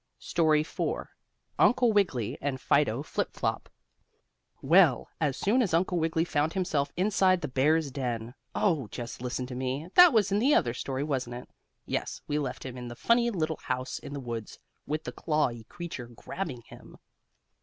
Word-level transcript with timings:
STORY 0.17 0.61
IV 0.61 0.79
UNCLE 1.59 1.93
WIGGILY 1.93 2.39
AND 2.41 2.59
FIDO 2.59 3.03
FLIP 3.03 3.33
FLOP 3.33 3.69
Well, 4.63 5.07
as 5.19 5.37
soon 5.37 5.61
as 5.61 5.75
Uncle 5.75 5.99
Wiggily 5.99 6.25
found 6.25 6.53
himself 6.53 6.91
inside 6.97 7.39
the 7.41 7.47
bear's 7.47 7.91
den 7.91 8.33
oh, 8.55 8.87
just 8.87 9.21
listen 9.21 9.45
to 9.45 9.53
me! 9.53 9.89
That 9.93 10.11
was 10.11 10.31
in 10.31 10.39
the 10.39 10.55
other 10.55 10.73
story, 10.73 11.03
wasn't 11.03 11.35
it? 11.35 11.49
Yes, 11.85 12.19
we 12.27 12.39
left 12.39 12.65
him 12.65 12.77
in 12.79 12.87
the 12.87 12.95
funny 12.95 13.29
little 13.29 13.59
house 13.65 13.99
in 13.99 14.13
the 14.13 14.19
woods, 14.19 14.57
with 14.87 15.03
the 15.03 15.11
clawy 15.11 15.65
creature 15.65 16.07
grabbing 16.07 16.63
him. 16.63 16.97